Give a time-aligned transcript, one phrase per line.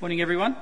[0.00, 0.54] Morning, everyone.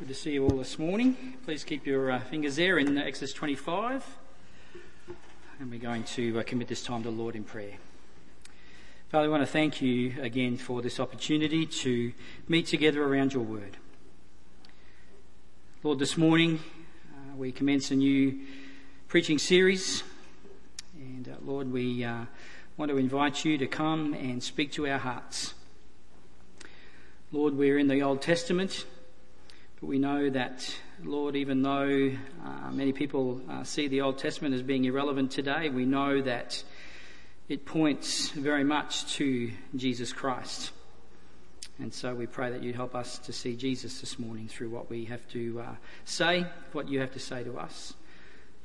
[0.00, 1.36] Good to see you all this morning.
[1.44, 4.04] Please keep your uh, fingers there in Exodus 25.
[5.60, 7.74] And we're going to uh, commit this time to the Lord in prayer.
[9.10, 12.12] Father, I want to thank you again for this opportunity to
[12.48, 13.76] meet together around your word.
[15.84, 16.58] Lord, this morning
[17.14, 18.36] uh, we commence a new
[19.06, 20.02] preaching series.
[20.96, 22.24] And uh, Lord, we uh,
[22.76, 25.54] want to invite you to come and speak to our hearts.
[27.30, 28.86] Lord, we're in the Old Testament,
[29.78, 30.74] but we know that,
[31.04, 35.68] Lord, even though uh, many people uh, see the Old Testament as being irrelevant today,
[35.68, 36.62] we know that
[37.46, 40.70] it points very much to Jesus Christ.
[41.78, 44.88] And so we pray that you'd help us to see Jesus this morning through what
[44.88, 45.74] we have to uh,
[46.06, 47.92] say, what you have to say to us.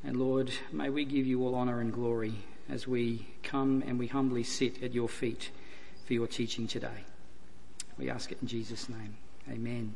[0.05, 2.35] And Lord, may we give you all honour and glory
[2.69, 5.51] as we come and we humbly sit at your feet
[6.05, 7.03] for your teaching today.
[7.97, 9.17] We ask it in Jesus' name.
[9.49, 9.95] Amen.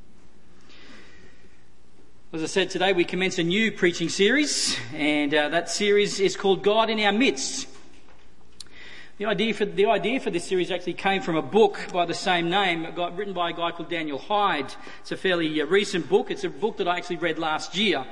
[2.31, 6.35] As I said today, we commence a new preaching series, and uh, that series is
[6.35, 7.67] called God in Our Midst.
[9.17, 12.13] The idea, for, the idea for this series actually came from a book by the
[12.13, 14.71] same name, got, written by a guy called Daniel Hyde.
[14.99, 16.29] It's a fairly uh, recent book.
[16.29, 18.05] It's a book that I actually read last year.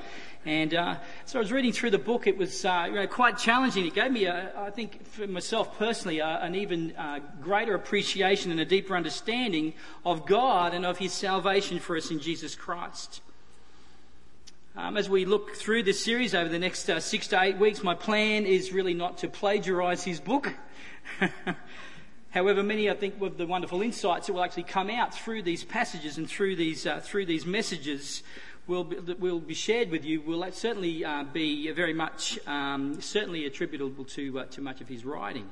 [0.45, 2.27] And uh, so I was reading through the book.
[2.27, 3.87] It was uh, you know, quite challenging.
[3.87, 8.51] It gave me, a, I think, for myself personally, a, an even uh, greater appreciation
[8.51, 9.73] and a deeper understanding
[10.05, 13.21] of God and of His salvation for us in Jesus Christ.
[14.77, 17.81] Um, as we look through this series over the next uh, six to eight weeks,
[17.81, 20.53] my plan is really not to plagiarise his book.
[22.31, 25.63] However, many I think of the wonderful insights that will actually come out through these
[25.63, 28.21] passages and through these uh, through these messages
[28.67, 32.99] will be, that will be shared with you will certainly uh, be very much um,
[33.01, 35.49] certainly attributable to uh, to much of his writing.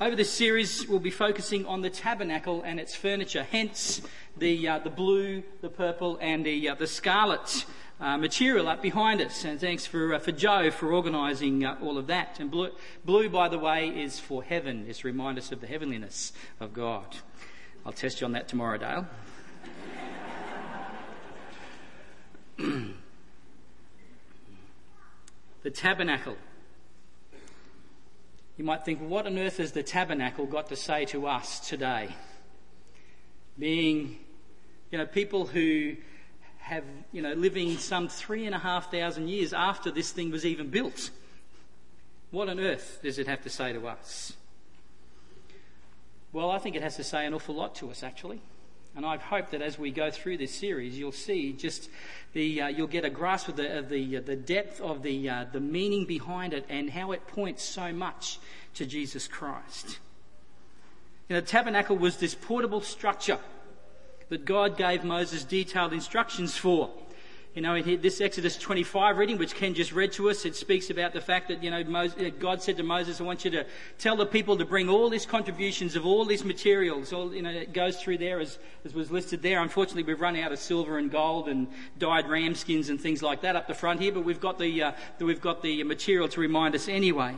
[0.00, 4.02] Over this series, we'll be focusing on the tabernacle and its furniture, hence
[4.36, 7.64] the uh, the blue, the purple, and the uh, the scarlet.
[8.00, 12.08] Uh, material up behind us, and thanks for uh, for Joe for organising all of
[12.08, 12.40] that.
[12.40, 12.70] And blue,
[13.04, 14.86] blue, by the way, is for heaven.
[14.88, 17.06] It's remind us of the heavenliness of God.
[17.86, 19.06] I'll test you on that tomorrow, Dale.
[22.56, 22.94] The
[25.72, 26.36] tabernacle.
[28.56, 32.14] You might think, what on earth has the tabernacle got to say to us today?
[33.58, 34.18] Being,
[34.90, 35.96] you know, people who
[36.58, 40.46] have, you know, living some three and a half thousand years after this thing was
[40.46, 41.10] even built.
[42.30, 44.32] What on earth does it have to say to us?
[46.32, 48.40] Well, I think it has to say an awful lot to us, actually.
[48.96, 51.90] And I hope that as we go through this series, you'll see just
[52.32, 55.28] the, uh, you'll get a grasp of the, of the, uh, the depth of the,
[55.28, 58.38] uh, the meaning behind it and how it points so much
[58.74, 59.98] to Jesus Christ.
[61.28, 63.38] You know, the tabernacle was this portable structure
[64.28, 66.90] that God gave Moses detailed instructions for.
[67.54, 71.12] You know, this Exodus 25 reading, which Ken just read to us, it speaks about
[71.12, 73.64] the fact that, you know, Moses, God said to Moses, I want you to
[73.96, 77.12] tell the people to bring all these contributions of all these materials.
[77.12, 79.62] All, you know, it goes through there as, as was listed there.
[79.62, 83.42] Unfortunately, we've run out of silver and gold and dyed ram skins and things like
[83.42, 86.40] that up the front here, but we've got the, uh, we've got the material to
[86.40, 87.36] remind us anyway.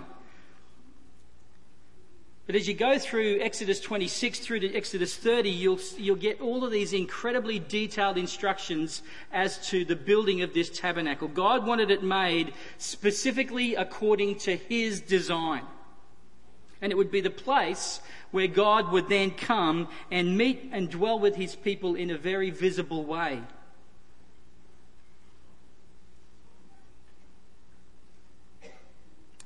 [2.47, 6.65] But as you go through Exodus 26 through to Exodus 30, you'll, you'll get all
[6.65, 9.03] of these incredibly detailed instructions
[9.33, 11.27] as to the building of this tabernacle.
[11.27, 15.63] God wanted it made specifically according to His design.
[16.81, 21.19] And it would be the place where God would then come and meet and dwell
[21.19, 23.43] with His people in a very visible way.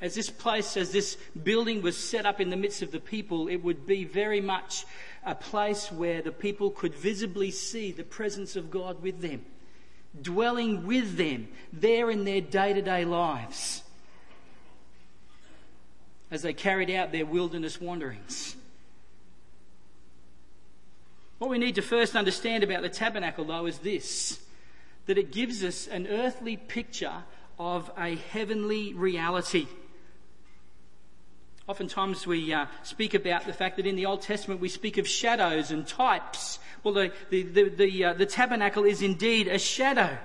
[0.01, 3.49] As this place, as this building was set up in the midst of the people,
[3.49, 4.87] it would be very much
[5.25, 9.45] a place where the people could visibly see the presence of God with them,
[10.21, 13.83] dwelling with them there in their day to day lives
[16.31, 18.57] as they carried out their wilderness wanderings.
[21.39, 24.41] What we need to first understand about the tabernacle, though, is this
[25.07, 27.25] that it gives us an earthly picture
[27.59, 29.67] of a heavenly reality.
[31.71, 35.07] Oftentimes we uh, speak about the fact that in the Old Testament we speak of
[35.07, 36.59] shadows and types.
[36.83, 40.19] Well, the, the, the, the, uh, the tabernacle is indeed a shadow.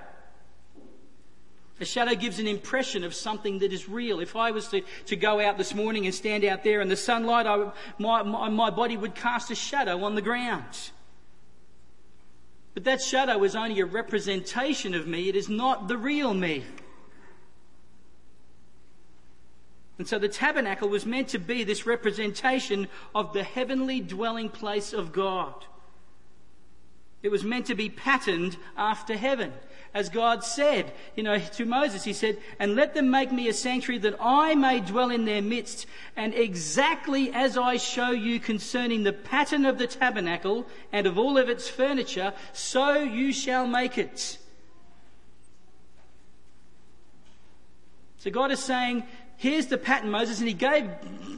[1.79, 4.21] A shadow gives an impression of something that is real.
[4.21, 6.95] If I was to, to go out this morning and stand out there in the
[6.95, 10.89] sunlight, I, my, my, my body would cast a shadow on the ground.
[12.73, 16.63] But that shadow is only a representation of me, it is not the real me.
[19.97, 24.91] And so the tabernacle was meant to be this representation of the heavenly dwelling place
[24.91, 25.53] of God.
[27.23, 29.53] It was meant to be patterned after heaven.
[29.95, 33.53] As God said, you know, to Moses, He said, And let them make me a
[33.53, 35.87] sanctuary that I may dwell in their midst,
[36.17, 41.37] and exactly as I show you concerning the pattern of the tabernacle and of all
[41.37, 44.37] of its furniture, so you shall make it.
[48.17, 49.03] So God is saying,
[49.37, 50.89] here's the pattern, Moses, and he gave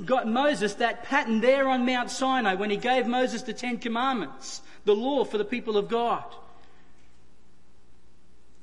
[0.05, 4.61] got Moses that pattern there on Mount Sinai when he gave Moses the Ten Commandments,
[4.85, 6.23] the law for the people of God.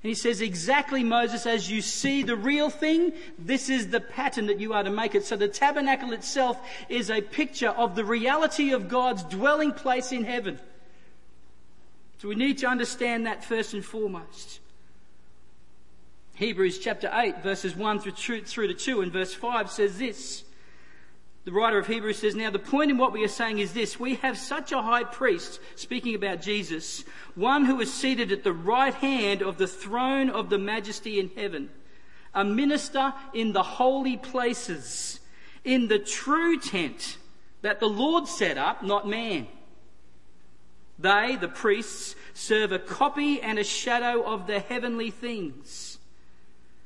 [0.02, 4.46] And he says, exactly, Moses, as you see the real thing, this is the pattern
[4.48, 5.24] that you are to make it.
[5.24, 6.60] So the tabernacle itself
[6.90, 10.58] is a picture of the reality of God's dwelling place in heaven.
[12.18, 14.60] So we need to understand that first and foremost.
[16.36, 20.42] Hebrews chapter 8, verses 1 through to 2, and verse 5 says this.
[21.44, 24.00] The writer of Hebrews says, Now the point in what we are saying is this
[24.00, 27.04] we have such a high priest, speaking about Jesus,
[27.36, 31.30] one who is seated at the right hand of the throne of the majesty in
[31.36, 31.70] heaven,
[32.34, 35.20] a minister in the holy places,
[35.62, 37.16] in the true tent
[37.62, 39.46] that the Lord set up, not man.
[40.98, 45.93] They, the priests, serve a copy and a shadow of the heavenly things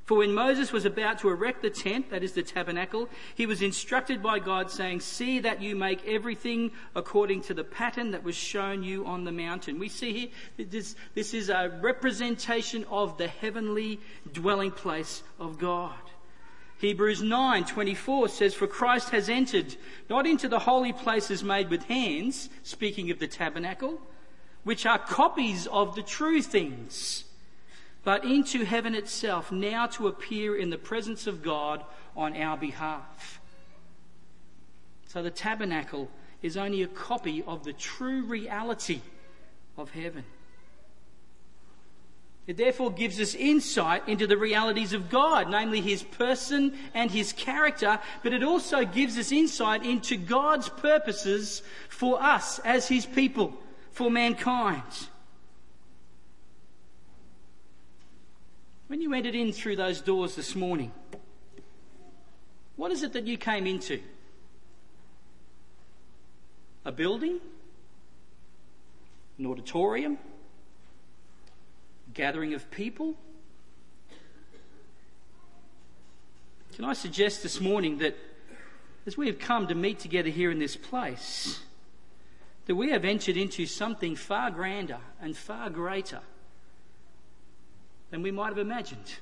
[0.08, 3.60] for when Moses was about to erect the tent, that is the tabernacle, he was
[3.60, 8.34] instructed by God, saying, See that you make everything according to the pattern that was
[8.34, 9.78] shown you on the mountain.
[9.78, 14.00] We see here, this, this is a representation of the heavenly
[14.32, 16.00] dwelling place of God.
[16.78, 19.76] Hebrews 9:24 says for Christ has entered
[20.08, 24.00] not into the holy places made with hands speaking of the tabernacle
[24.64, 27.24] which are copies of the true things
[28.08, 31.84] but into heaven itself, now to appear in the presence of God
[32.16, 33.38] on our behalf.
[35.08, 36.08] So the tabernacle
[36.40, 39.02] is only a copy of the true reality
[39.76, 40.24] of heaven.
[42.46, 47.34] It therefore gives us insight into the realities of God, namely His person and His
[47.34, 51.60] character, but it also gives us insight into God's purposes
[51.90, 53.52] for us as His people,
[53.92, 55.08] for mankind.
[58.88, 60.92] When you entered in through those doors this morning,
[62.76, 64.00] what is it that you came into?
[66.86, 67.38] A building?
[69.38, 70.16] An auditorium?
[72.14, 73.14] Gathering of people?
[76.74, 78.16] Can I suggest this morning that
[79.04, 81.60] as we have come to meet together here in this place,
[82.64, 86.20] that we have entered into something far grander and far greater
[88.10, 89.18] than we might have imagined.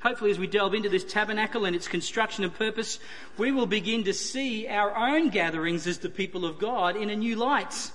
[0.00, 2.98] Hopefully, as we delve into this tabernacle and its construction and purpose,
[3.38, 7.16] we will begin to see our own gatherings as the people of God in a
[7.16, 7.90] new light.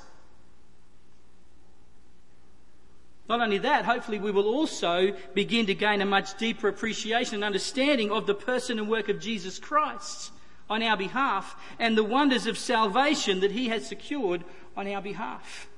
[3.29, 7.43] Not only that, hopefully, we will also begin to gain a much deeper appreciation and
[7.43, 10.31] understanding of the person and work of Jesus Christ
[10.67, 14.43] on our behalf and the wonders of salvation that he has secured
[14.75, 15.68] on our behalf.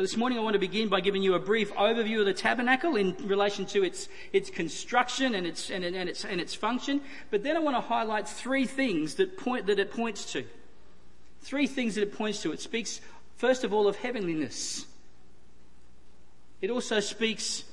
[0.00, 2.32] So this morning I want to begin by giving you a brief overview of the
[2.32, 7.02] tabernacle in relation to its, its construction and its, and, and, its, and its function.
[7.30, 10.46] But then I want to highlight three things that, point, that it points to.
[11.42, 12.52] Three things that it points to.
[12.52, 13.02] It speaks,
[13.36, 14.86] first of all, of heavenliness.
[16.62, 17.64] It also speaks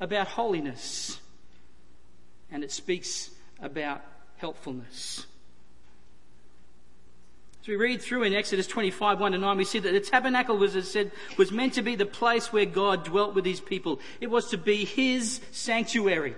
[0.00, 1.20] about holiness.
[2.50, 3.30] And it speaks
[3.62, 4.02] about
[4.38, 5.24] helpfulness
[7.68, 10.74] we read through in Exodus 25, 1 to 9, we see that the tabernacle was,
[10.74, 14.00] as said, was meant to be the place where God dwelt with his people.
[14.20, 16.34] It was to be his sanctuary.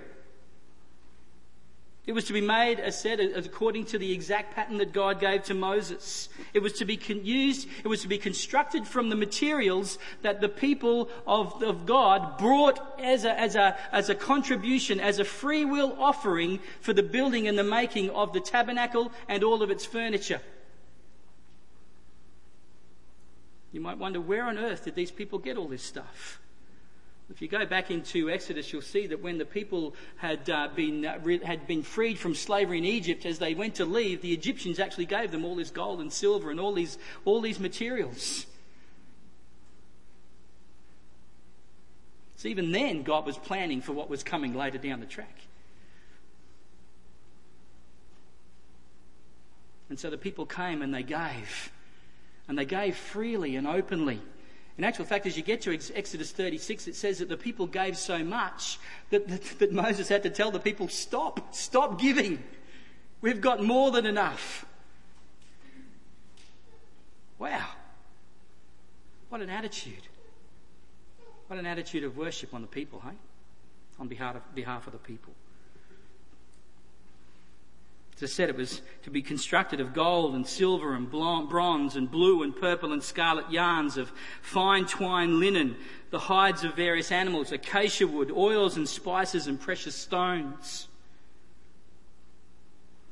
[2.07, 5.45] It was to be made, as said, according to the exact pattern that God gave
[5.45, 6.29] to Moses.
[6.53, 10.49] It was to be used, it was to be constructed from the materials that the
[10.49, 15.65] people of, of God brought as a, as, a, as a contribution, as a free
[15.65, 19.85] will offering for the building and the making of the tabernacle and all of its
[19.85, 20.41] furniture.
[23.73, 26.41] You might wonder where on earth did these people get all this stuff?
[27.31, 31.07] If you go back into Exodus, you'll see that when the people had, uh, been,
[31.07, 34.33] uh, re- had been freed from slavery in Egypt, as they went to leave, the
[34.33, 38.47] Egyptians actually gave them all this gold and silver and all these, all these materials.
[42.35, 45.39] So even then, God was planning for what was coming later down the track.
[49.89, 51.71] And so the people came and they gave
[52.51, 54.21] and they gave freely and openly.
[54.77, 57.97] In actual fact, as you get to Exodus 36, it says that the people gave
[57.97, 58.81] so much
[59.11, 62.43] that, that, that Moses had to tell the people, stop, stop giving.
[63.21, 64.67] We've got more than enough.
[67.39, 67.69] Wow.
[69.29, 70.09] What an attitude.
[71.47, 73.15] What an attitude of worship on the people, hey?
[74.01, 75.33] On behalf of, behalf of the people.
[78.21, 82.11] As I said, it was to be constructed of gold and silver and bronze and
[82.11, 84.13] blue and purple and scarlet yarns, of
[84.43, 85.75] fine twine linen,
[86.11, 90.89] the hides of various animals, acacia wood, oils and spices and precious stones.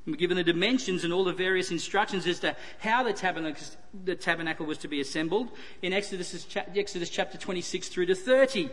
[0.06, 3.64] we're given the dimensions and all the various instructions as to how the tabernacle,
[4.04, 5.48] the tabernacle was to be assembled
[5.80, 6.46] in Exodus,
[6.76, 8.68] Exodus chapter 26 through to 30.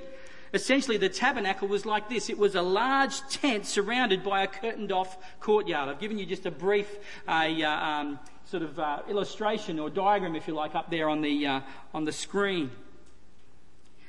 [0.54, 2.30] Essentially, the tabernacle was like this.
[2.30, 5.90] It was a large tent surrounded by a curtained off courtyard.
[5.90, 6.88] I've given you just a brief
[7.28, 7.32] uh,
[7.64, 11.62] um, sort of uh, illustration or diagram, if you like, up there on the, uh,
[11.94, 12.72] on the screen.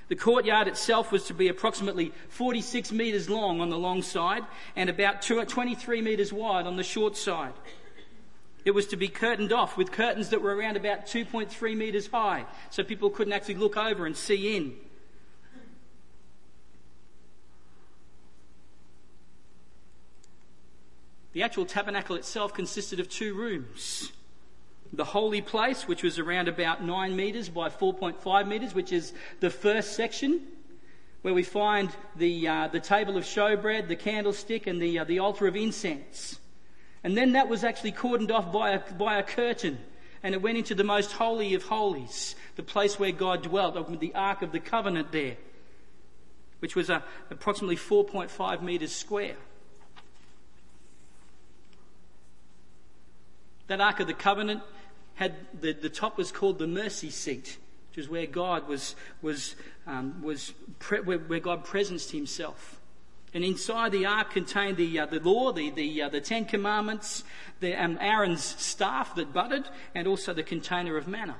[0.09, 4.45] The courtyard itself was to be approximately 46 metres long on the long side
[4.77, 7.55] and about 23 metres wide on the short side.
[8.65, 12.47] It was to be curtained off with curtains that were around about 2.3 metres high
[12.71, 14.75] so people couldn't actually look over and see in.
[21.37, 24.11] The actual tabernacle itself consisted of two rooms.
[24.95, 29.51] The holy place, which was around about 9 metres by 4.5 metres, which is the
[29.51, 30.41] first section,
[31.21, 35.19] where we find the, uh, the table of showbread, the candlestick, and the, uh, the
[35.19, 36.41] altar of incense.
[37.05, 39.77] And then that was actually cordoned off by a, by a curtain,
[40.23, 44.15] and it went into the most holy of holies, the place where God dwelt, the
[44.15, 45.37] Ark of the Covenant there,
[46.61, 49.37] which was uh, approximately 4.5 metres square.
[53.67, 54.63] That Ark of the Covenant
[55.17, 57.59] had the, the top was called the mercy seat,
[57.91, 59.57] which is where God was, was,
[59.87, 62.81] um, was pre, where, where, God presenced himself.
[63.35, 67.25] And inside the ark contained the, uh, the law, the, the, uh, the Ten Commandments,
[67.61, 71.37] the, um, Aaron's staff that budded, and also the container of manna.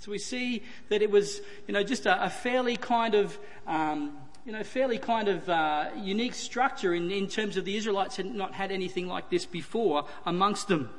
[0.00, 4.16] So we see that it was, you know, just a, a fairly kind of um,
[4.44, 8.26] you know, fairly kind of uh, unique structure in, in terms of the Israelites had
[8.26, 10.90] not had anything like this before amongst them.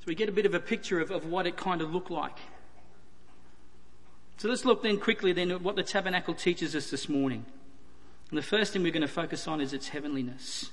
[0.00, 2.10] So we get a bit of a picture of, of what it kind of looked
[2.10, 2.38] like.
[4.36, 7.44] So let's look then quickly then at what the tabernacle teaches us this morning.
[8.30, 10.70] And the first thing we're going to focus on is its heavenliness.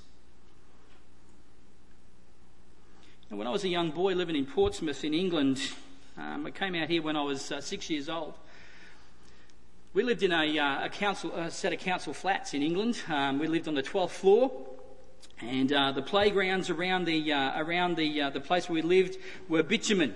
[3.30, 5.62] And when I was a young boy living in Portsmouth in England,
[6.18, 8.34] um, I came out here when I was uh, six years old.
[9.94, 13.02] We lived in a, uh, a, council, a set of council flats in England.
[13.10, 14.50] Um, we lived on the 12th floor,
[15.42, 19.18] and uh, the playgrounds around the uh, around the uh, the place where we lived
[19.50, 20.16] were bitumen.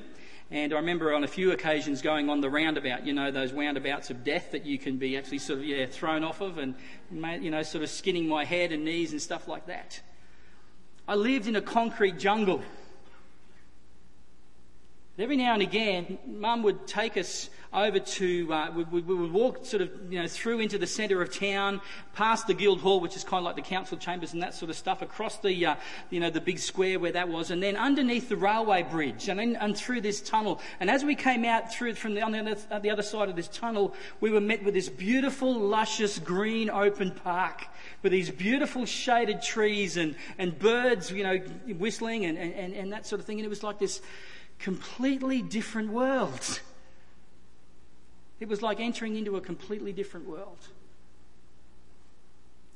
[0.50, 4.10] And I remember on a few occasions going on the roundabout, you know, those roundabouts
[4.10, 6.76] of death that you can be actually sort of yeah thrown off of, and
[7.12, 10.00] you know, sort of skinning my head and knees and stuff like that.
[11.06, 12.64] I lived in a concrete jungle.
[15.18, 19.32] Every now and again, Mum would take us over to, uh, we, we, we, would
[19.32, 21.82] walk sort of, you know, through into the centre of town,
[22.14, 24.78] past the Guildhall, which is kind of like the council chambers and that sort of
[24.78, 25.76] stuff, across the, uh,
[26.10, 29.40] you know, the big square where that was, and then underneath the railway bridge, and
[29.40, 30.62] then and through this tunnel.
[30.80, 33.50] And as we came out through from the, on the, the other side of this
[33.50, 37.68] tunnel, we were met with this beautiful, luscious, green, open park
[38.02, 41.38] with these beautiful shaded trees and, and birds, you know,
[41.78, 43.40] whistling and, and, and that sort of thing.
[43.40, 44.02] And it was like this
[44.60, 46.60] completely different world.
[48.40, 50.68] It was like entering into a completely different world.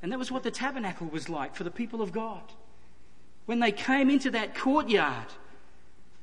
[0.01, 2.43] And that was what the tabernacle was like for the people of God.
[3.45, 5.27] When they came into that courtyard,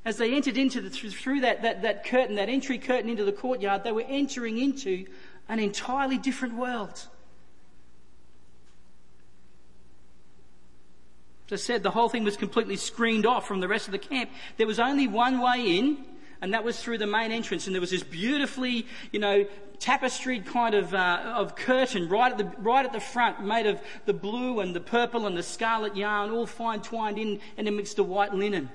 [0.04, 3.32] as they entered into the, through that, that, that curtain, that entry curtain into the
[3.32, 5.04] courtyard, they were entering into
[5.48, 7.06] an entirely different world.
[11.50, 13.98] As I said, the whole thing was completely screened off from the rest of the
[13.98, 14.30] camp.
[14.56, 16.04] There was only one way in,
[16.40, 17.66] and that was through the main entrance.
[17.66, 19.46] And there was this beautifully, you know,
[19.78, 23.80] tapestried kind of, uh, of curtain right at, the, right at the front, made of
[24.04, 27.96] the blue and the purple and the scarlet yarn, all fine twined in and amidst
[27.96, 28.70] the white linen.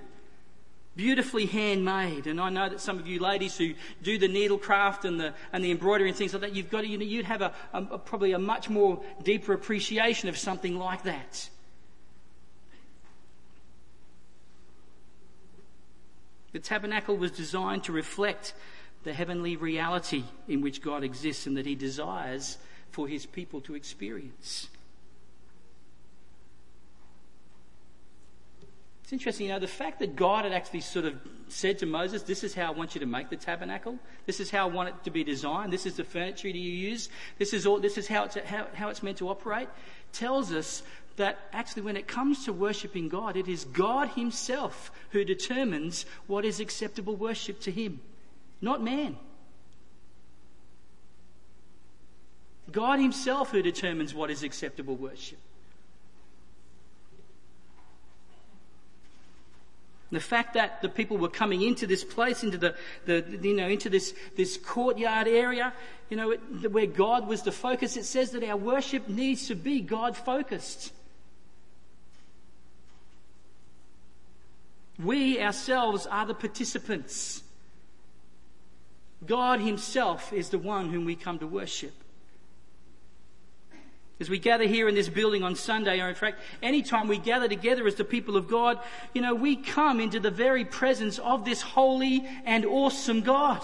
[0.95, 2.27] Beautifully handmade.
[2.27, 5.63] And I know that some of you ladies who do the needlecraft and the, and
[5.63, 7.97] the embroidery and things like that, you've got to, you know, you'd have a, a
[7.97, 11.49] probably a much more deeper appreciation of something like that.
[16.51, 18.53] The tabernacle was designed to reflect
[19.03, 22.57] the heavenly reality in which God exists and that He desires
[22.91, 24.67] for His people to experience.
[29.11, 31.15] It's interesting, you know, the fact that God had actually sort of
[31.49, 33.99] said to Moses, This is how I want you to make the tabernacle.
[34.25, 35.73] This is how I want it to be designed.
[35.73, 37.09] This is the furniture you use.
[37.37, 39.67] This is, all, this is how, it's, how, how it's meant to operate.
[40.13, 40.81] Tells us
[41.17, 46.45] that actually, when it comes to worshipping God, it is God Himself who determines what
[46.45, 47.99] is acceptable worship to Him,
[48.61, 49.17] not man.
[52.71, 55.39] God Himself who determines what is acceptable worship.
[60.11, 62.75] The fact that the people were coming into this place, into the,
[63.05, 65.71] the you know, into this, this courtyard area,
[66.09, 66.33] you know,
[66.69, 70.91] where God was the focus, it says that our worship needs to be God focused.
[75.03, 77.43] We ourselves are the participants.
[79.25, 81.93] God Himself is the one whom we come to worship.
[84.19, 87.17] As we gather here in this building on Sunday, or in fact, any time we
[87.17, 88.79] gather together as the people of God,
[89.15, 93.63] you know, we come into the very presence of this holy and awesome God.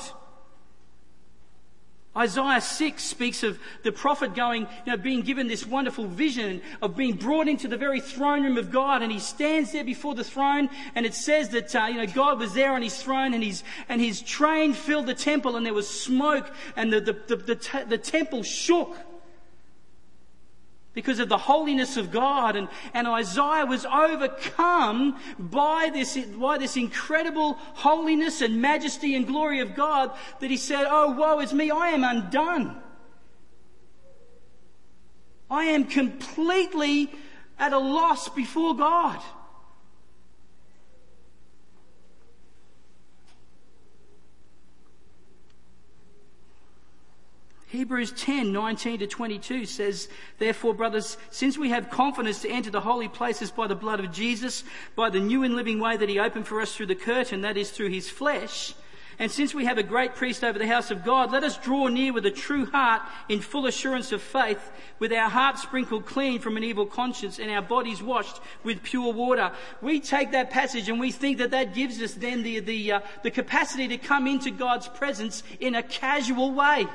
[2.18, 6.98] Isaiah 6 speaks of the prophet going, you know, being given this wonderful vision of
[6.98, 10.24] being brought into the very throne room of God, and he stands there before the
[10.24, 13.44] throne, and it says that, uh, you know, God was there on his throne, and
[13.44, 17.36] his, and his train filled the temple, and there was smoke, and the, the, the,
[17.36, 18.98] the, the temple shook
[20.98, 22.56] because of the holiness of God.
[22.56, 29.60] And, and Isaiah was overcome by this, by this incredible holiness and majesty and glory
[29.60, 32.82] of God that he said, Oh, woe is me, I am undone.
[35.52, 37.12] I am completely
[37.60, 39.22] at a loss before God.
[47.68, 50.08] Hebrews 10, 19 to 22 says,
[50.40, 54.12] Therefore, brothers, since we have confidence to enter the holy places by the blood of
[54.12, 54.64] Jesus,
[54.96, 57.58] by the new and living way that he opened for us through the curtain, that
[57.58, 58.74] is through his flesh,
[59.20, 61.88] and since we have a great priest over the house of God, let us draw
[61.88, 66.40] near with a true heart in full assurance of faith, with our hearts sprinkled clean
[66.40, 69.52] from an evil conscience and our bodies washed with pure water.
[69.82, 73.00] We take that passage and we think that that gives us then the, the, uh,
[73.24, 76.86] the capacity to come into God's presence in a casual way.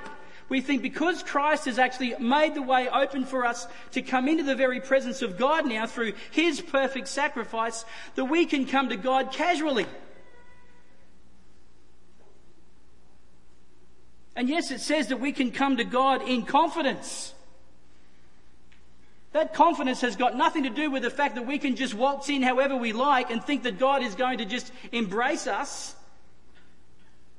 [0.52, 4.42] We think because Christ has actually made the way open for us to come into
[4.42, 7.86] the very presence of God now through His perfect sacrifice,
[8.16, 9.86] that we can come to God casually.
[14.36, 17.32] And yes, it says that we can come to God in confidence.
[19.32, 22.28] That confidence has got nothing to do with the fact that we can just waltz
[22.28, 25.96] in however we like and think that God is going to just embrace us.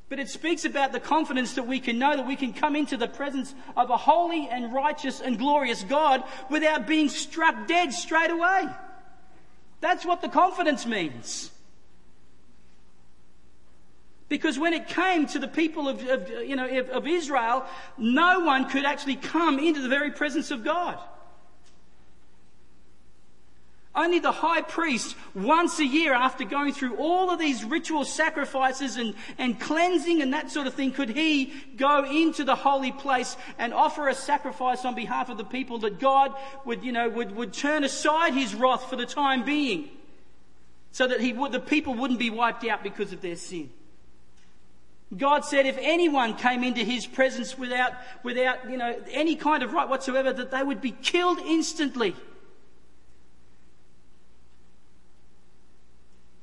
[0.09, 2.97] But it speaks about the confidence that we can know that we can come into
[2.97, 8.29] the presence of a holy and righteous and glorious God without being struck dead straight
[8.29, 8.67] away.
[9.81, 11.51] That's what the confidence means.
[14.29, 17.65] Because when it came to the people of, of you know, of, of Israel,
[17.97, 20.97] no one could actually come into the very presence of God.
[23.95, 28.97] Only the high priest, once a year, after going through all of these ritual sacrifices
[28.97, 33.37] and, and cleansing and that sort of thing, could he go into the holy place
[33.59, 36.33] and offer a sacrifice on behalf of the people that God
[36.65, 39.89] would, you know, would, would turn aside his wrath for the time being.
[40.91, 43.69] So that he would, the people wouldn't be wiped out because of their sin.
[45.15, 49.71] God said if anyone came into his presence without, without, you know, any kind of
[49.71, 52.15] right whatsoever, that they would be killed instantly.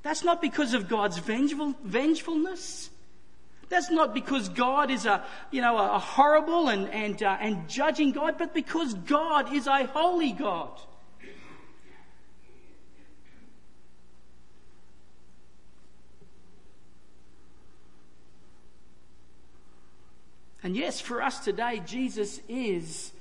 [0.03, 2.91] That's not because of God's vengeful, vengefulness.
[3.69, 8.11] That's not because God is a, you know, a horrible and, and, uh, and judging
[8.13, 10.81] God, but because God is a holy God.
[20.63, 23.13] And yes, for us today, Jesus is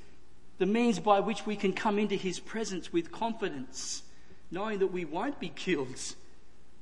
[0.57, 4.03] the means by which we can come into his presence with confidence,
[4.51, 6.15] knowing that we won't be killed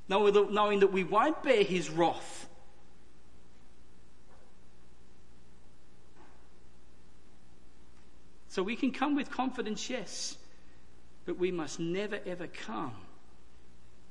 [0.08, 2.48] knowing that we won't bear his wrath.
[8.48, 10.36] So we can come with confidence, yes,
[11.26, 12.94] but we must never ever come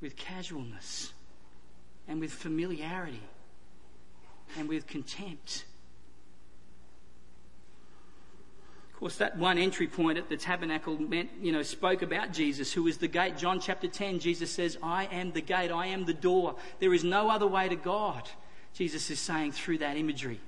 [0.00, 1.12] with casualness
[2.06, 3.22] and with familiarity
[4.56, 5.64] and with contempt.
[8.98, 12.72] Of course, that one entry point at the tabernacle meant, you know, spoke about Jesus,
[12.72, 13.38] who is the gate.
[13.38, 16.56] John chapter 10, Jesus says, I am the gate, I am the door.
[16.80, 18.28] There is no other way to God.
[18.74, 20.40] Jesus is saying through that imagery.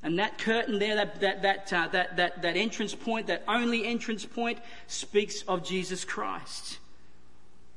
[0.00, 3.84] And that curtain there, that, that, that, uh, that, that, that entrance point, that only
[3.84, 6.78] entrance point, speaks of Jesus Christ.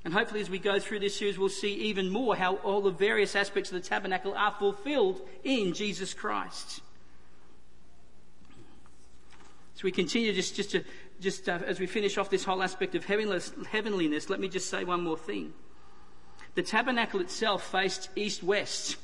[0.05, 2.91] And hopefully, as we go through this series, we'll see even more how all the
[2.91, 6.81] various aspects of the tabernacle are fulfilled in Jesus Christ.
[9.77, 10.83] So we continue just, just, to,
[11.19, 14.83] just uh, as we finish off this whole aspect of heavenliness, let me just say
[14.83, 15.53] one more thing.
[16.55, 18.97] The tabernacle itself faced east west,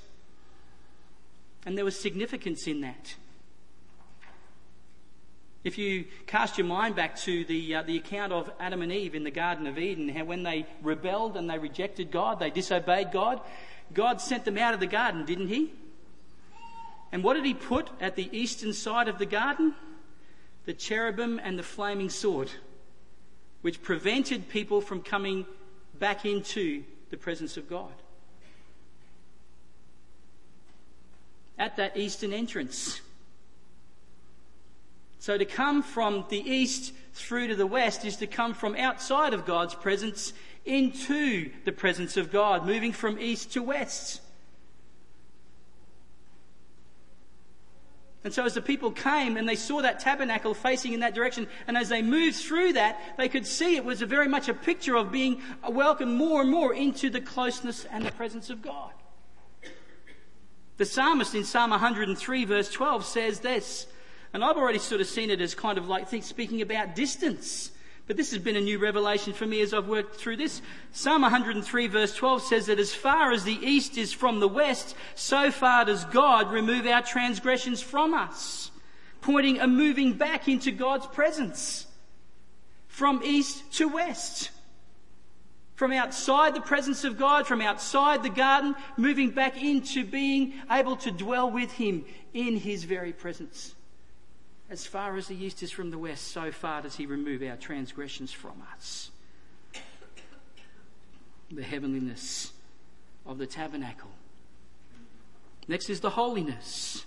[1.64, 3.14] and there was significance in that.
[5.64, 9.14] If you cast your mind back to the, uh, the account of Adam and Eve
[9.14, 13.12] in the Garden of Eden, how when they rebelled and they rejected God, they disobeyed
[13.12, 13.42] God,
[13.94, 15.72] God sent them out of the garden, didn't He?
[17.12, 19.76] And what did He put at the eastern side of the garden?
[20.66, 22.50] The cherubim and the flaming sword,
[23.62, 25.46] which prevented people from coming
[26.00, 27.92] back into the presence of God.
[31.58, 33.02] At that eastern entrance,
[35.20, 39.34] so to come from the east through to the west is to come from outside
[39.34, 40.34] of God's presence
[40.66, 44.22] into the presence of God, moving from east to west.
[48.24, 51.48] And so as the people came and they saw that tabernacle facing in that direction,
[51.68, 54.96] and as they moved through that, they could see it was very much a picture
[54.96, 58.92] of being welcomed more and more into the closeness and the presence of God.
[60.78, 63.88] The psalmist in Psalm 103 verse 12 says this,
[64.32, 67.72] and I've already sort of seen it as kind of like speaking about distance.
[68.06, 70.62] But this has been a new revelation for me as I've worked through this.
[70.92, 74.96] Psalm 103 verse 12 says that as far as the east is from the west,
[75.16, 78.72] so far does God remove our transgressions from us.
[79.22, 81.88] Pointing a moving back into God's presence.
[82.88, 84.50] From east to west.
[85.76, 90.98] From outside the presence of God, from outside the garden, moving back into being able
[90.98, 93.74] to dwell with Him in His very presence.
[94.74, 97.56] As far as the east is from the west, so far does he remove our
[97.56, 99.12] transgressions from us.
[101.52, 102.54] The heavenliness
[103.24, 104.10] of the tabernacle.
[105.68, 107.06] Next is the holiness.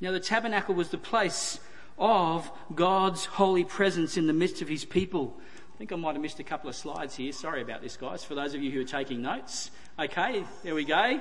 [0.00, 1.60] Now, the tabernacle was the place
[1.98, 5.36] of God's holy presence in the midst of his people.
[5.74, 7.32] I think I might have missed a couple of slides here.
[7.32, 9.70] Sorry about this, guys, for those of you who are taking notes.
[9.98, 11.20] Okay, there we go.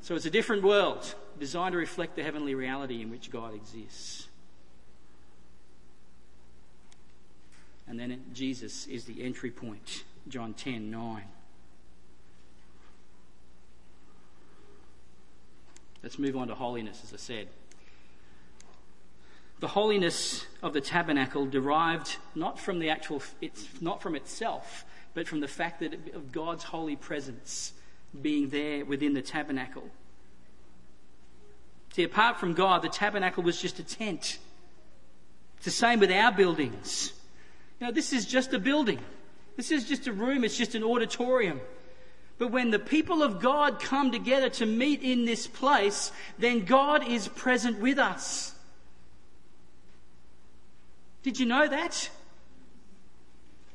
[0.00, 4.28] So it's a different world designed to reflect the heavenly reality in which God exists.
[7.86, 10.04] And then Jesus is the entry point.
[10.28, 11.22] John 10 9.
[16.02, 17.48] Let's move on to holiness, as I said.
[19.60, 25.26] The holiness of the tabernacle derived not from the actual, it's not from itself, but
[25.26, 27.72] from the fact that of God's holy presence
[28.22, 29.90] being there within the tabernacle.
[31.98, 34.38] See, apart from God, the tabernacle was just a tent.
[35.56, 37.12] It's the same with our buildings.
[37.80, 39.00] You know, this is just a building.
[39.56, 40.44] This is just a room.
[40.44, 41.60] It's just an auditorium.
[42.38, 47.08] But when the people of God come together to meet in this place, then God
[47.08, 48.54] is present with us.
[51.24, 52.10] Did you know that?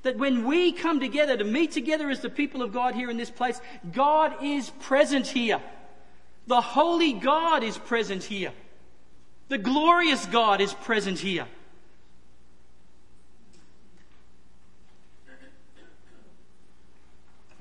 [0.03, 3.17] That when we come together to meet together as the people of God here in
[3.17, 3.59] this place,
[3.91, 5.59] God is present here.
[6.47, 8.51] The holy God is present here.
[9.49, 11.47] The glorious God is present here.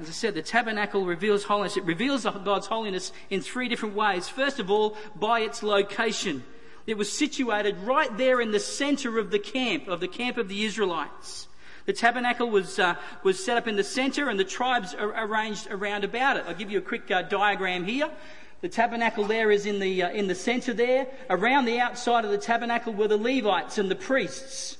[0.00, 1.76] As I said, the tabernacle reveals holiness.
[1.76, 4.28] It reveals God's holiness in three different ways.
[4.28, 6.42] First of all, by its location.
[6.86, 10.48] It was situated right there in the center of the camp, of the camp of
[10.48, 11.46] the Israelites.
[11.86, 15.68] The tabernacle was, uh, was set up in the center and the tribes are arranged
[15.70, 16.44] around about it.
[16.48, 18.10] I'll give you a quick uh, diagram here.
[18.62, 21.08] The tabernacle there is in the, uh, in the center there.
[21.28, 24.78] Around the outside of the tabernacle were the Levites and the priests.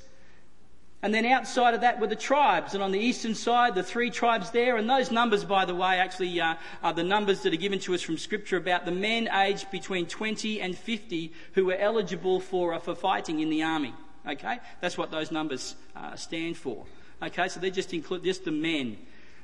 [1.02, 2.74] And then outside of that were the tribes.
[2.74, 4.76] And on the eastern side, the three tribes there.
[4.76, 7.94] And those numbers, by the way, actually uh, are the numbers that are given to
[7.94, 12.74] us from Scripture about the men aged between 20 and 50 who were eligible for,
[12.74, 13.92] uh, for fighting in the army.
[14.28, 14.60] Okay?
[14.80, 16.84] That's what those numbers uh, stand for.
[17.20, 17.48] Okay?
[17.48, 18.96] So they just include just the men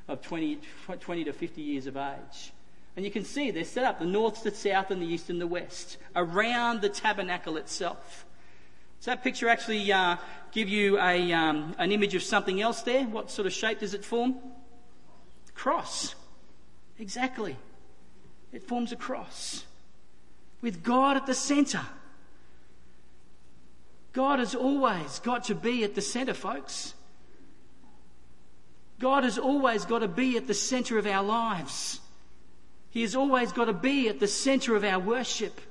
[0.07, 0.59] of 20,
[0.97, 2.53] 20 to 50 years of age.
[2.95, 5.39] And you can see they're set up the north, the south, and the east and
[5.39, 8.25] the west around the tabernacle itself.
[8.99, 10.17] Does that picture actually uh,
[10.51, 13.05] give you a, um, an image of something else there?
[13.05, 14.35] What sort of shape does it form?
[15.53, 16.15] Cross.
[16.99, 17.55] Exactly.
[18.51, 19.65] It forms a cross
[20.61, 21.85] with God at the centre.
[24.11, 26.93] God has always got to be at the centre, folks.
[28.99, 32.01] God has always got to be at the centre of our lives.
[32.91, 35.61] He has always got to be at the center of our worship.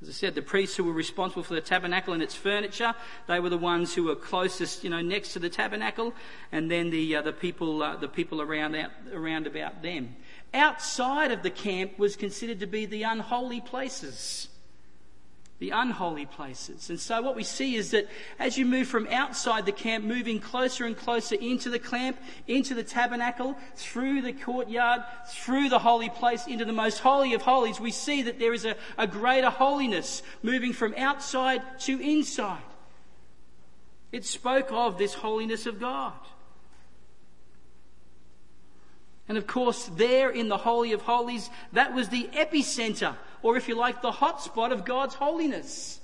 [0.00, 2.94] As I said, the priests who were responsible for the tabernacle and its furniture,
[3.26, 6.14] they were the ones who were closest, you know, next to the tabernacle,
[6.52, 10.14] and then the, uh, the people, uh, the people around, out, around about them.
[10.54, 14.48] Outside of the camp was considered to be the unholy places
[15.58, 16.88] the unholy places.
[16.88, 20.38] And so what we see is that as you move from outside the camp, moving
[20.38, 22.16] closer and closer into the camp,
[22.46, 27.42] into the tabernacle, through the courtyard, through the holy place, into the most holy of
[27.42, 32.62] holies, we see that there is a, a greater holiness moving from outside to inside.
[34.12, 36.12] It spoke of this holiness of God.
[39.28, 43.68] And of course, there in the Holy of Holies, that was the epicenter or if
[43.68, 46.00] you like, the hotspot of God's holiness.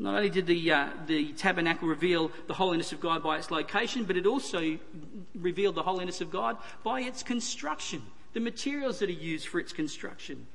[0.00, 4.04] Not only did the, uh, the tabernacle reveal the holiness of God by its location,
[4.04, 4.78] but it also
[5.34, 9.72] revealed the holiness of God by its construction, the materials that are used for its
[9.72, 10.46] construction.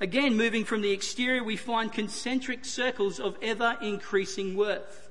[0.00, 5.08] Again, moving from the exterior, we find concentric circles of ever increasing worth.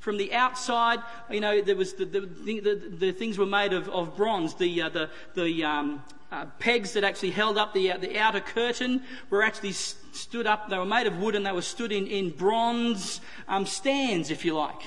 [0.00, 3.88] From the outside, you know, there was the, the, the, the things were made of,
[3.88, 4.54] of bronze.
[4.54, 8.40] The, uh, the, the um, uh, pegs that actually held up the, uh, the outer
[8.40, 10.68] curtain were actually stood up.
[10.68, 14.44] They were made of wood and they were stood in, in bronze um, stands, if
[14.44, 14.82] you like.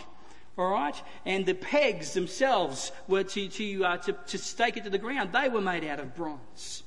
[0.58, 1.02] All right?
[1.26, 5.32] And the pegs themselves were to, to, uh, to, to stake it to the ground.
[5.32, 6.84] They were made out of bronze.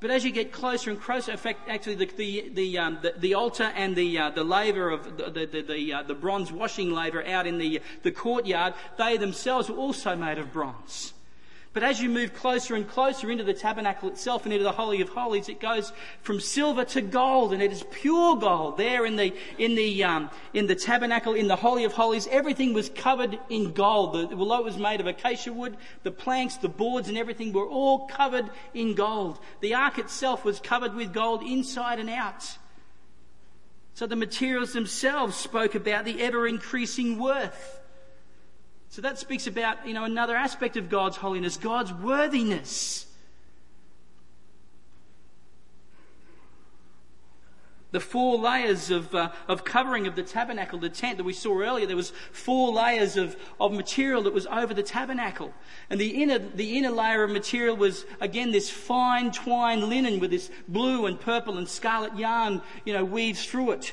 [0.00, 3.12] But as you get closer and closer, in fact, actually, the, the, the, um, the,
[3.18, 6.90] the, altar and the, uh, the laver of the, the, the, uh, the bronze washing
[6.90, 11.12] laver out in the, the courtyard, they themselves were also made of bronze.
[11.72, 15.00] But as you move closer and closer into the tabernacle itself and into the Holy
[15.02, 18.76] of Holies, it goes from silver to gold, and it is pure gold.
[18.76, 22.72] There in the, in the, um, in the tabernacle, in the Holy of Holies, everything
[22.72, 24.14] was covered in gold.
[24.14, 27.68] The, although it was made of acacia wood, the planks, the boards, and everything were
[27.68, 29.38] all covered in gold.
[29.60, 32.58] The ark itself was covered with gold inside and out.
[33.94, 37.79] So the materials themselves spoke about the ever increasing worth
[38.90, 43.06] so that speaks about, you know, another aspect of God's holiness, God's worthiness.
[47.92, 51.60] The four layers of, uh, of covering of the tabernacle, the tent that we saw
[51.60, 55.54] earlier, there was four layers of, of material that was over the tabernacle.
[55.88, 60.32] And the inner, the inner layer of material was, again, this fine twined linen with
[60.32, 63.92] this blue and purple and scarlet yarn, you know, weaved through it.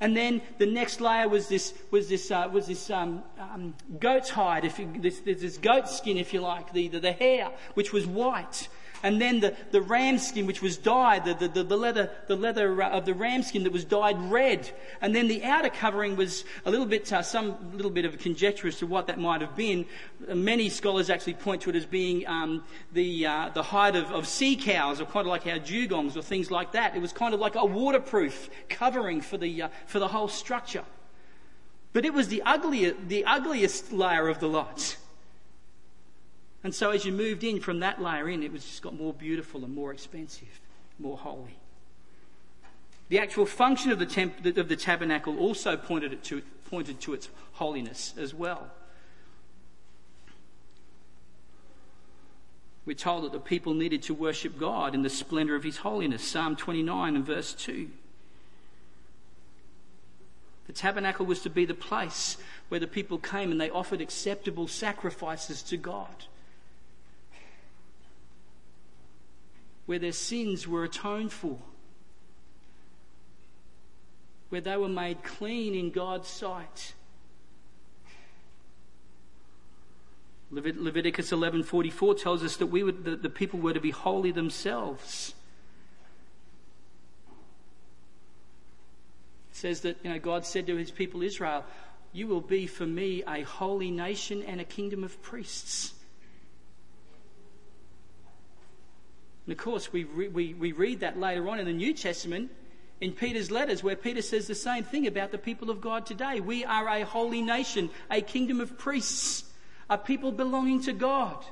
[0.00, 4.30] And then the next layer was this, was this, uh, was this um, um, goat's
[4.30, 7.92] hide, if you, this, this goat skin, if you like, the, the, the hair, which
[7.92, 8.68] was white
[9.02, 12.82] and then the, the ram skin which was dyed, the, the, the leather, the leather
[12.82, 14.70] uh, of the ram skin that was dyed red.
[15.00, 18.68] And then the outer covering was a little bit, uh, some little bit of conjecture
[18.68, 19.86] as to what that might have been.
[20.28, 24.26] Many scholars actually point to it as being um, the, uh, the hide of, of
[24.26, 26.94] sea cows, or kind of like our dugongs or things like that.
[26.94, 30.84] It was kind of like a waterproof covering for the, uh, for the whole structure.
[31.92, 34.96] But it was the, uglier, the ugliest layer of the lot.
[36.62, 39.14] And so as you moved in from that layer in, it was just got more
[39.14, 40.60] beautiful and more expensive,
[40.98, 41.56] more holy.
[43.08, 47.28] The actual function of the, temp- of the tabernacle also pointed to, pointed to its
[47.54, 48.70] holiness as well.
[52.86, 56.26] We're told that the people needed to worship God in the splendor of His holiness.
[56.26, 57.90] Psalm 29 and verse 2.
[60.66, 62.36] The tabernacle was to be the place
[62.68, 66.26] where the people came and they offered acceptable sacrifices to God.
[69.86, 71.58] Where their sins were atoned for,
[74.48, 76.94] where they were made clean in God's sight.
[80.50, 85.34] Leviticus 11:44 tells us that we would, the, the people were to be holy themselves.
[89.50, 91.64] It says that you know, God said to his people Israel,
[92.12, 95.94] You will be for me a holy nation and a kingdom of priests.
[99.50, 102.52] And of course, we, re- we, we read that later on in the New Testament
[103.00, 106.38] in Peter's letters, where Peter says the same thing about the people of God today.
[106.38, 109.42] We are a holy nation, a kingdom of priests,
[109.88, 111.44] a people belonging to God.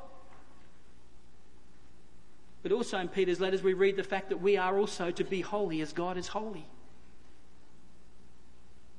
[2.63, 5.41] But also in Peter's letters, we read the fact that we are also to be
[5.41, 6.69] holy as God is holy.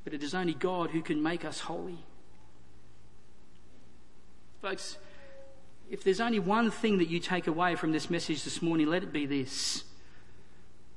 [0.04, 2.00] But it is only God who can make us holy.
[4.62, 4.98] Folks,
[5.90, 9.04] if there's only one thing that you take away from this message this morning, let
[9.04, 9.84] it be this.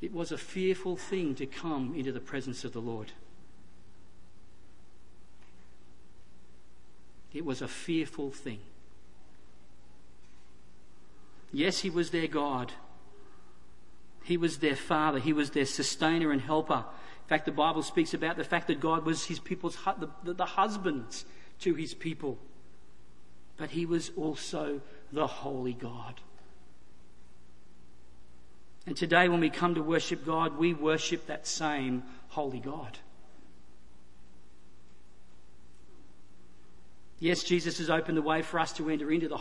[0.00, 3.12] It was a fearful thing to come into the presence of the Lord.
[7.32, 8.58] It was a fearful thing.
[11.52, 12.72] Yes, He was their God.
[14.24, 15.18] He was their Father.
[15.18, 16.84] He was their sustainer and helper.
[17.22, 19.76] In fact, the Bible speaks about the fact that God was His people's,
[20.22, 21.24] the, the, husbands
[21.60, 22.38] to His people.
[23.56, 24.80] But He was also
[25.12, 26.20] the holy God.
[28.86, 32.98] And today, when we come to worship God, we worship that same holy God.
[37.20, 39.30] Yes, Jesus has opened the way for us to enter into the